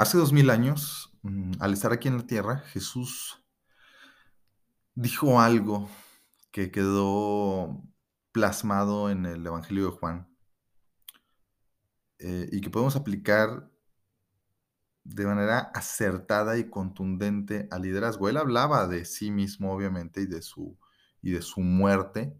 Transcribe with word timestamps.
Hace 0.00 0.16
dos 0.16 0.32
mil 0.32 0.48
años, 0.48 1.12
mm, 1.20 1.60
al 1.60 1.74
estar 1.74 1.92
aquí 1.92 2.08
en 2.08 2.16
la 2.16 2.26
tierra, 2.26 2.60
Jesús 2.72 3.44
dijo 4.94 5.42
algo 5.42 5.90
que 6.50 6.70
quedó 6.70 7.82
plasmado 8.32 9.10
en 9.10 9.26
el 9.26 9.46
Evangelio 9.46 9.84
de 9.84 9.90
Juan 9.90 10.34
eh, 12.18 12.48
y 12.50 12.62
que 12.62 12.70
podemos 12.70 12.96
aplicar 12.96 13.70
de 15.04 15.26
manera 15.26 15.70
acertada 15.74 16.56
y 16.56 16.70
contundente 16.70 17.68
al 17.70 17.82
liderazgo. 17.82 18.30
Él 18.30 18.38
hablaba 18.38 18.86
de 18.86 19.04
sí 19.04 19.30
mismo, 19.30 19.70
obviamente, 19.70 20.22
y 20.22 20.26
de 20.26 20.40
su, 20.40 20.78
y 21.20 21.32
de 21.32 21.42
su 21.42 21.60
muerte, 21.60 22.34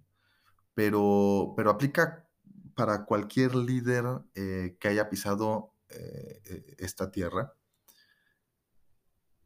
pero, 0.73 1.53
pero 1.59 1.69
aplica 1.69 2.27
para 2.75 3.05
cualquier 3.05 3.55
líder 3.55 4.07
eh, 4.35 4.79
que 4.81 4.89
haya 4.89 5.11
pisado 5.11 5.70
eh, 5.91 6.43
eh, 6.45 6.75
esta 6.79 7.11
tierra. 7.11 7.55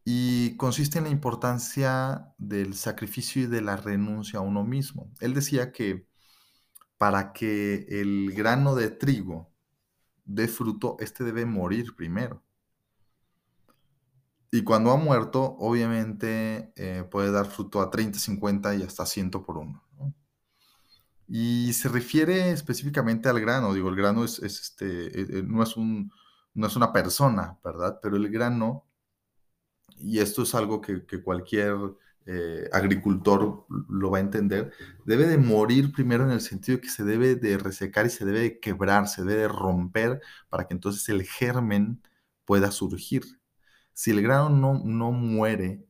Y 0.05 0.57
consiste 0.57 0.99
en 0.99 1.05
la 1.05 1.11
importancia 1.11 2.35
del 2.37 2.75
sacrificio 2.75 3.43
y 3.43 3.47
de 3.47 3.63
la 3.63 3.77
renuncia 3.77 4.39
a 4.41 4.43
uno 4.43 4.63
mismo. 4.63 5.11
Él 5.21 5.33
decía 5.33 5.73
que 5.73 6.07
para 6.99 7.33
que 7.33 7.87
el 7.89 8.33
grano 8.35 8.75
de 8.75 8.91
trigo 8.91 9.51
dé 10.25 10.49
fruto, 10.49 10.97
este 11.01 11.25
debe 11.25 11.47
morir 11.47 11.97
primero. 11.97 12.43
Y 14.51 14.63
cuando 14.63 14.91
ha 14.93 14.97
muerto, 14.97 15.57
obviamente 15.59 16.73
eh, 16.77 17.05
puede 17.11 17.33
dar 17.33 17.47
fruto 17.47 17.81
a 17.81 17.91
30, 17.91 18.19
50 18.19 18.75
y 18.77 18.83
hasta 18.83 19.07
100 19.07 19.31
por 19.31 19.59
uno. 19.59 19.83
Y 21.27 21.73
se 21.73 21.89
refiere 21.89 22.51
específicamente 22.51 23.31
al 23.31 23.41
grano. 23.41 23.73
Digo, 23.73 23.89
el 23.89 23.97
grano 23.97 24.25
es, 24.25 24.39
este, 24.41 25.43
no 25.43 25.63
es 25.63 25.77
un, 25.77 26.13
no 26.55 26.67
es 26.67 26.77
una 26.77 26.93
persona, 26.93 27.59
¿verdad? 27.65 27.99
Pero 28.03 28.17
el 28.17 28.31
grano, 28.31 28.87
y 29.97 30.19
esto 30.21 30.43
es 30.43 30.55
algo 30.55 30.81
que, 30.81 31.05
cualquier 31.23 31.77
eh, 32.27 32.69
agricultor 32.73 33.67
lo 33.89 34.11
va 34.11 34.19
a 34.19 34.21
entender, 34.21 34.73
debe 35.05 35.27
de 35.27 35.39
morir 35.39 35.93
primero 35.93 36.25
en 36.25 36.31
el 36.31 36.41
sentido 36.41 36.81
que 36.81 36.89
se 36.89 37.05
debe 37.05 37.37
de 37.37 37.59
resecar 37.59 38.07
y 38.07 38.11
se 38.11 38.25
debe 38.25 38.41
de 38.41 38.61
quebrar, 38.61 39.09
se 39.09 39.23
debe 39.25 39.43
de 39.43 39.49
romper 39.49 40.21
para 40.49 40.67
que 40.67 40.75
entonces 40.75 41.09
el 41.09 41.25
germen 41.25 42.03
pueda 42.45 42.71
surgir. 42.71 43.25
Si 43.93 44.11
el 44.11 44.23
grano 44.23 44.51
no, 44.51 44.81
no 44.85 45.13
muere, 45.13 45.87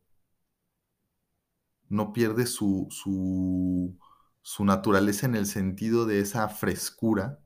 no 1.88 2.12
pierde 2.12 2.46
su, 2.46 2.88
su, 2.90 3.98
su 4.42 4.64
naturaleza 4.64 5.26
en 5.26 5.36
el 5.36 5.46
sentido 5.46 6.06
de 6.06 6.20
esa 6.20 6.48
frescura, 6.48 7.43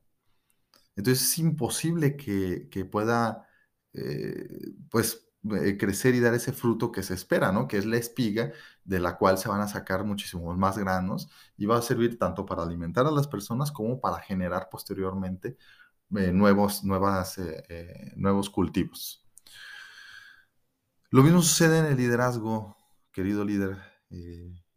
entonces 0.99 1.23
es 1.31 1.39
imposible 1.39 2.17
que, 2.17 2.85
pueda, 2.91 3.47
eh, 3.93 4.49
pues, 4.91 5.29
eh, 5.63 5.77
crecer 5.79 6.17
y 6.17 6.21
dar 6.21 6.35
ese 6.35 6.53
fruto 6.53 6.91
que 6.91 7.05
se 7.05 7.15
espera, 7.15 7.53
¿no? 7.53 7.69
Que 7.69 7.79
es 7.79 7.87
la 7.87 7.99
espiga 7.99 8.53
de 8.85 8.99
la 8.99 9.17
cual 9.17 9.39
se 9.39 9.49
van 9.49 9.61
a 9.61 9.69
sacar 9.69 10.05
muchísimos 10.05 10.59
más 10.59 10.77
granos 10.77 11.31
y 11.57 11.67
va 11.67 11.79
a 11.79 11.83
servir 11.83 12.19
tanto 12.19 12.45
para 12.45 12.65
alimentar 12.65 13.07
a 13.07 13.13
las 13.13 13.29
personas 13.29 13.71
como 13.71 14.01
para 14.01 14.19
generar 14.21 14.69
posteriormente 14.71 15.57
eh, 16.17 16.33
nuevos, 16.33 16.83
nuevas, 16.85 17.41
nuevos 18.17 18.51
cultivos. 18.51 19.25
Lo 21.11 21.23
mismo 21.23 21.43
sucede 21.43 21.79
en 21.79 21.87
el 21.87 21.97
liderazgo, 21.97 22.77
querido 23.13 23.45
líder. 23.45 23.79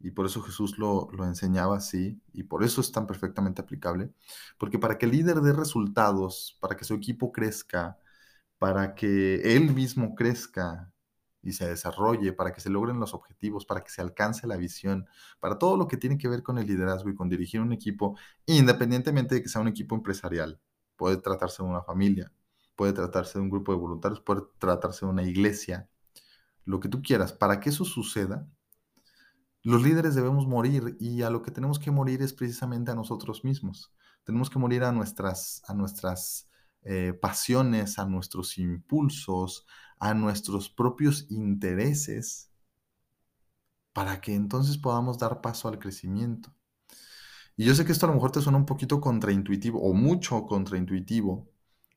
Y 0.02 0.10
por 0.10 0.26
eso 0.26 0.42
Jesús 0.42 0.78
lo, 0.78 1.08
enseñaba 1.24 1.76
así, 1.76 2.20
y 2.32 2.42
por 2.42 2.64
eso 2.64 2.80
es 2.80 2.90
tan 2.92 3.06
perfectamente 3.06 3.62
aplicable, 3.62 4.12
porque 4.58 4.78
para 4.78 4.98
que 4.98 5.06
el 5.06 5.12
líder 5.12 5.40
dé 5.40 5.52
resultados, 5.52 6.58
para 6.60 6.76
que 6.76 6.84
su 6.84 6.94
equipo 6.94 7.32
crezca, 7.32 7.98
para 8.58 8.94
que 8.94 9.56
él 9.56 9.72
mismo 9.72 10.14
crezca 10.16 10.92
y 11.42 11.52
se 11.52 11.68
desarrolle, 11.68 12.32
para 12.32 12.52
que 12.52 12.60
se 12.60 12.70
logren 12.70 13.00
los 13.00 13.14
objetivos, 13.14 13.64
para 13.66 13.82
que 13.84 13.90
se 13.90 14.02
alcance 14.02 14.46
la 14.46 14.56
visión, 14.56 15.06
para 15.40 15.58
todo 15.58 15.76
lo 15.76 15.88
que 15.88 15.96
tiene 15.96 16.18
que 16.18 16.28
ver 16.28 16.42
con 16.42 16.58
el 16.58 16.66
liderazgo 16.66 17.10
y 17.10 17.14
con 17.14 17.28
dirigir 17.28 17.60
un 17.60 17.72
equipo, 17.72 18.16
independientemente 18.46 19.36
de 19.36 19.42
que 19.42 19.48
sea 19.48 19.60
un 19.60 19.68
equipo 19.68 19.94
empresarial, 19.94 20.60
puede 20.96 21.16
tratarse 21.18 21.62
de 21.62 21.68
una 21.68 21.82
familia, 21.82 22.32
puede 22.76 22.92
tratarse 22.92 23.38
de 23.38 23.42
un 23.42 23.50
grupo 23.50 23.72
de 23.72 23.78
voluntarios, 23.78 24.20
puede 24.20 24.42
tratarse 24.58 25.06
de 25.06 25.12
una 25.12 25.22
iglesia, 25.22 25.88
lo 26.64 26.80
que 26.80 26.88
tú 26.88 27.02
quieras, 27.02 27.32
para 27.32 27.60
que 27.60 27.70
eso 27.70 27.84
suceda, 27.84 28.48
los 29.62 29.82
líderes 29.82 30.14
debemos 30.14 30.46
morir 30.46 30.96
y 30.98 31.22
a 31.22 31.30
lo 31.30 31.42
que 31.42 31.50
tenemos 31.50 31.78
que 31.78 31.90
morir 31.90 32.22
es 32.22 32.32
precisamente 32.32 32.90
a 32.90 32.94
nosotros 32.94 33.44
mismos. 33.44 33.92
Tenemos 34.24 34.50
que 34.50 34.58
morir 34.58 34.82
a 34.84 34.92
nuestras, 34.92 35.62
a 35.66 35.74
nuestras 35.74 36.48
eh, 36.82 37.12
pasiones, 37.12 37.98
a 37.98 38.06
nuestros 38.06 38.58
impulsos, 38.58 39.66
a 39.98 40.14
nuestros 40.14 40.68
propios 40.68 41.26
intereses, 41.30 42.50
para 43.92 44.20
que 44.20 44.34
entonces 44.34 44.78
podamos 44.78 45.18
dar 45.18 45.40
paso 45.40 45.68
al 45.68 45.78
crecimiento. 45.78 46.52
Y 47.56 47.64
yo 47.64 47.74
sé 47.74 47.84
que 47.84 47.92
esto 47.92 48.06
a 48.06 48.08
lo 48.08 48.14
mejor 48.14 48.32
te 48.32 48.40
suena 48.40 48.58
un 48.58 48.66
poquito 48.66 49.00
contraintuitivo 49.00 49.80
o 49.80 49.94
mucho 49.94 50.44
contraintuitivo, 50.46 51.48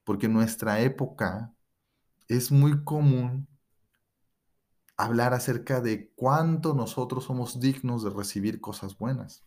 porque 0.03 0.27
en 0.27 0.33
nuestra 0.33 0.81
época 0.81 1.55
es 2.27 2.51
muy 2.51 2.83
común 2.83 3.47
hablar 4.97 5.33
acerca 5.33 5.81
de 5.81 6.11
cuánto 6.15 6.73
nosotros 6.73 7.25
somos 7.25 7.59
dignos 7.59 8.03
de 8.03 8.09
recibir 8.09 8.61
cosas 8.61 8.97
buenas. 8.97 9.43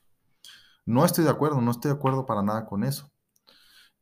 No 0.85 1.05
estoy 1.05 1.25
de 1.25 1.31
acuerdo, 1.31 1.61
no 1.61 1.71
estoy 1.71 1.91
de 1.91 1.97
acuerdo 1.97 2.27
para 2.27 2.43
nada 2.43 2.67
con 2.67 2.85
eso. 2.85 3.11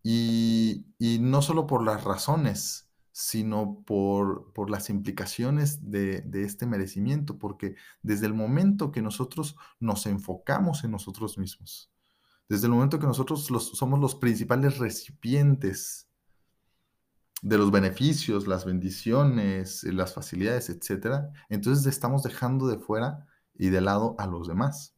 Y, 0.03 0.87
no 1.21 1.43
solo 1.43 1.67
por 1.67 1.83
las 1.83 2.05
razones, 2.05 2.89
sino 3.11 3.83
por, 3.85 4.53
por 4.53 4.71
las 4.71 4.89
implicaciones 4.89 5.91
de, 5.91 6.23
este 6.33 6.67
merecimiento, 6.67 7.39
porque 7.39 7.75
desde 8.03 8.27
el 8.27 8.35
momento 8.35 8.93
que 8.93 9.03
nosotros 9.03 9.57
nos 9.81 10.07
enfocamos 10.07 10.85
en 10.85 10.93
nosotros 10.93 11.39
mismos, 11.39 11.91
desde 12.49 12.67
el 12.67 12.73
momento 12.73 13.01
que 13.01 13.07
nosotros 13.07 13.51
somos 13.75 13.99
los 13.99 14.15
principales 14.15 14.79
recipientes 14.79 16.06
de 17.43 17.59
los 17.59 17.71
beneficios, 17.71 18.47
las 18.47 18.65
bendiciones, 18.65 19.85
las 19.85 20.15
facilidades, 20.15 20.71
etcétera, 20.71 21.31
entonces 21.49 21.87
estamos 21.87 22.23
dejando 22.23 22.67
de 22.69 22.79
fuera 22.79 23.27
y 23.55 23.69
de 23.71 23.81
lado 23.81 24.17
a 24.19 24.27
los 24.27 24.49
demás. 24.49 24.95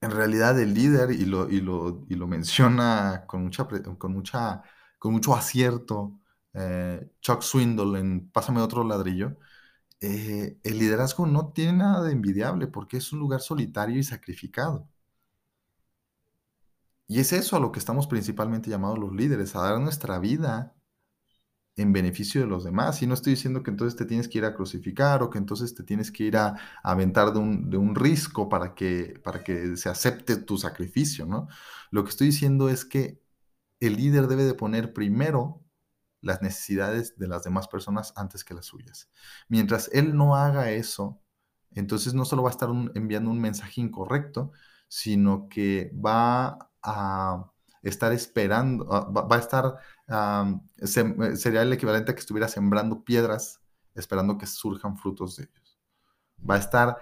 En 0.00 0.10
realidad 0.12 0.58
el 0.60 0.74
líder, 0.74 1.10
y 1.10 1.24
lo, 1.24 1.50
y 1.50 1.60
lo, 1.60 2.26
menciona 2.28 3.24
con, 3.26 3.42
mucha, 3.44 3.66
con, 3.98 4.12
mucha, 4.12 4.62
con 4.98 5.12
mucho 5.12 5.34
acierto 5.34 6.20
eh, 6.54 7.10
Chuck 7.20 7.42
Swindle 7.42 7.98
en 7.98 8.30
Pásame 8.30 8.60
otro 8.60 8.84
ladrillo, 8.84 9.36
eh, 10.00 10.58
el 10.62 10.78
liderazgo 10.78 11.26
no 11.26 11.52
tiene 11.52 11.74
nada 11.74 12.02
de 12.04 12.12
envidiable 12.12 12.68
porque 12.68 12.98
es 12.98 13.12
un 13.12 13.18
lugar 13.20 13.40
solitario 13.40 13.98
y 13.98 14.04
sacrificado. 14.04 14.88
Y 17.08 17.20
es 17.20 17.32
eso 17.32 17.56
a 17.56 17.60
lo 17.60 17.72
que 17.72 17.78
estamos 17.78 18.06
principalmente 18.06 18.70
llamados 18.70 18.98
los 18.98 19.12
líderes, 19.14 19.56
a 19.56 19.62
dar 19.62 19.80
nuestra 19.80 20.18
vida 20.18 20.76
en 21.76 21.92
beneficio 21.92 22.40
de 22.40 22.46
los 22.46 22.64
demás. 22.64 23.02
Y 23.02 23.06
no 23.06 23.14
estoy 23.14 23.32
diciendo 23.34 23.62
que 23.62 23.70
entonces 23.70 23.96
te 23.96 24.04
tienes 24.04 24.28
que 24.28 24.38
ir 24.38 24.44
a 24.44 24.54
crucificar 24.54 25.22
o 25.22 25.30
que 25.30 25.38
entonces 25.38 25.74
te 25.74 25.84
tienes 25.84 26.12
que 26.12 26.24
ir 26.24 26.36
a, 26.36 26.56
aventar 26.82 27.32
de 27.32 27.38
un, 27.38 27.70
de 27.70 27.76
un, 27.78 27.94
risco 27.94 28.48
para 28.48 28.74
que, 28.74 29.18
para 29.24 29.42
que 29.42 29.76
se 29.76 29.88
acepte 29.88 30.36
tu 30.36 30.58
sacrificio, 30.58 31.26
¿no? 31.26 31.48
Lo 31.90 32.04
que 32.04 32.10
estoy 32.10 32.28
diciendo 32.28 32.68
es 32.68 32.84
que 32.84 33.22
el 33.80 33.96
líder 33.96 34.26
debe 34.28 34.44
de 34.44 34.54
poner 34.54 34.92
primero 34.92 35.64
las 36.20 36.42
necesidades 36.42 37.16
de 37.18 37.28
las 37.28 37.44
demás 37.44 37.68
personas 37.68 38.12
antes 38.16 38.44
que 38.44 38.54
las 38.54 38.66
suyas. 38.66 39.08
Mientras 39.48 39.88
él 39.92 40.16
no 40.16 40.36
haga 40.36 40.72
eso, 40.72 41.22
entonces 41.72 42.14
no 42.14 42.24
solo 42.24 42.42
va 42.42 42.50
a 42.50 42.52
estar 42.52 42.70
enviando 42.94 43.30
un 43.30 43.40
mensaje 43.40 43.80
incorrecto, 43.80 44.52
sino 44.88 45.48
que 45.48 45.92
va 45.94 46.67
a 46.82 47.50
estar 47.82 48.12
esperando, 48.12 48.86
va, 48.86 49.36
a 49.36 49.38
estar, 49.38 49.76
sería 51.36 51.62
el 51.62 51.72
equivalente 51.72 52.12
a 52.12 52.14
que 52.14 52.20
estuviera 52.20 52.48
sembrando 52.48 53.04
piedras 53.04 53.60
esperando 53.94 54.38
que 54.38 54.46
surjan 54.46 54.96
frutos 54.96 55.36
de 55.36 55.44
ellos. 55.44 55.78
Va 56.48 56.54
a 56.54 56.58
estar 56.58 56.96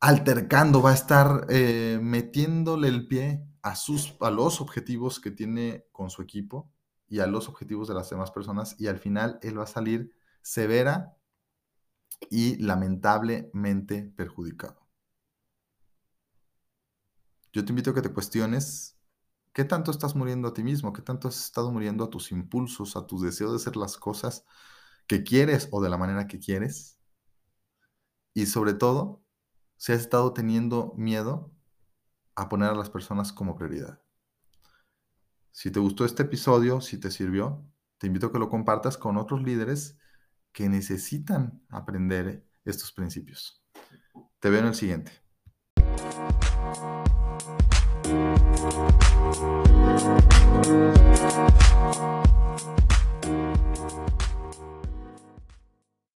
altercando, 0.00 0.82
va 0.82 0.90
a 0.90 0.94
estar 0.94 1.46
eh, 1.50 1.98
metiéndole 2.02 2.88
el 2.88 3.06
pie 3.06 3.44
a, 3.62 3.76
sus, 3.76 4.16
a 4.20 4.30
los 4.30 4.60
objetivos 4.60 5.20
que 5.20 5.30
tiene 5.30 5.86
con 5.92 6.10
su 6.10 6.22
equipo 6.22 6.72
y 7.08 7.20
a 7.20 7.26
los 7.26 7.48
objetivos 7.48 7.88
de 7.88 7.94
las 7.94 8.08
demás 8.08 8.30
personas 8.30 8.76
y 8.78 8.86
al 8.86 8.98
final 8.98 9.38
él 9.42 9.58
va 9.58 9.64
a 9.64 9.66
salir 9.66 10.14
severa 10.42 11.16
y 12.30 12.56
lamentablemente 12.56 14.12
perjudicado. 14.16 14.87
Yo 17.58 17.64
te 17.64 17.72
invito 17.72 17.90
a 17.90 17.94
que 17.94 18.02
te 18.02 18.12
cuestiones 18.12 18.96
qué 19.52 19.64
tanto 19.64 19.90
estás 19.90 20.14
muriendo 20.14 20.46
a 20.46 20.54
ti 20.54 20.62
mismo, 20.62 20.92
qué 20.92 21.02
tanto 21.02 21.26
has 21.26 21.44
estado 21.44 21.72
muriendo 21.72 22.04
a 22.04 22.08
tus 22.08 22.30
impulsos, 22.30 22.94
a 22.94 23.04
tus 23.04 23.20
deseos 23.20 23.50
de 23.50 23.56
hacer 23.56 23.76
las 23.76 23.96
cosas 23.96 24.44
que 25.08 25.24
quieres 25.24 25.66
o 25.72 25.82
de 25.82 25.88
la 25.88 25.96
manera 25.96 26.28
que 26.28 26.38
quieres. 26.38 27.00
Y 28.32 28.46
sobre 28.46 28.74
todo, 28.74 29.24
si 29.76 29.90
has 29.90 30.02
estado 30.02 30.32
teniendo 30.32 30.94
miedo 30.96 31.52
a 32.36 32.48
poner 32.48 32.70
a 32.70 32.76
las 32.76 32.90
personas 32.90 33.32
como 33.32 33.56
prioridad. 33.56 34.00
Si 35.50 35.72
te 35.72 35.80
gustó 35.80 36.04
este 36.04 36.22
episodio, 36.22 36.80
si 36.80 37.00
te 37.00 37.10
sirvió, 37.10 37.66
te 37.98 38.06
invito 38.06 38.28
a 38.28 38.32
que 38.32 38.38
lo 38.38 38.48
compartas 38.48 38.96
con 38.96 39.16
otros 39.16 39.42
líderes 39.42 39.98
que 40.52 40.68
necesitan 40.68 41.60
aprender 41.70 42.46
estos 42.64 42.92
principios. 42.92 43.64
Te 44.38 44.48
veo 44.48 44.60
en 44.60 44.66
el 44.66 44.76
siguiente. 44.76 45.10